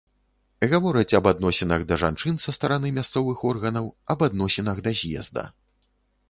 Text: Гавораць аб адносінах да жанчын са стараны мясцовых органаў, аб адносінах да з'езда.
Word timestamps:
Гавораць 0.69 1.17
аб 1.17 1.27
адносінах 1.31 1.83
да 1.91 1.97
жанчын 2.03 2.39
са 2.45 2.53
стараны 2.57 2.91
мясцовых 2.97 3.45
органаў, 3.51 3.85
аб 4.15 4.19
адносінах 4.29 4.77
да 4.89 4.97
з'езда. 5.03 5.45